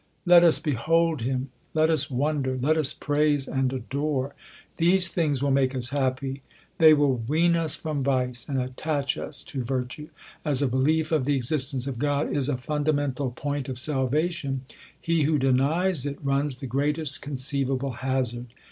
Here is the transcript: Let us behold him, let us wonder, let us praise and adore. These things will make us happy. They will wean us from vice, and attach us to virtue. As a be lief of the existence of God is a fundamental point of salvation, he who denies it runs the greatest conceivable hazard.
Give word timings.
Let 0.25 0.43
us 0.43 0.59
behold 0.59 1.21
him, 1.21 1.49
let 1.75 1.91
us 1.91 2.09
wonder, 2.09 2.57
let 2.59 2.75
us 2.75 2.91
praise 2.91 3.47
and 3.47 3.71
adore. 3.71 4.33
These 4.77 5.09
things 5.13 5.43
will 5.43 5.51
make 5.51 5.75
us 5.75 5.91
happy. 5.91 6.41
They 6.79 6.91
will 6.95 7.17
wean 7.27 7.55
us 7.55 7.75
from 7.75 8.01
vice, 8.01 8.49
and 8.49 8.59
attach 8.59 9.15
us 9.15 9.43
to 9.43 9.63
virtue. 9.63 10.09
As 10.43 10.63
a 10.63 10.67
be 10.67 10.77
lief 10.77 11.11
of 11.11 11.25
the 11.25 11.35
existence 11.35 11.85
of 11.85 11.99
God 11.99 12.35
is 12.35 12.49
a 12.49 12.57
fundamental 12.57 13.29
point 13.29 13.69
of 13.69 13.77
salvation, 13.77 14.61
he 14.99 15.21
who 15.25 15.37
denies 15.37 16.07
it 16.07 16.17
runs 16.23 16.55
the 16.55 16.65
greatest 16.65 17.21
conceivable 17.21 17.91
hazard. 17.91 18.47